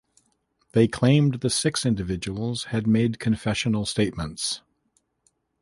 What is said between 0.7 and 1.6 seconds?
They claimed the